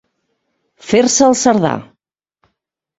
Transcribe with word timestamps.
Fer-se 0.93 1.29
el 1.29 1.39
cerdà. 1.45 1.77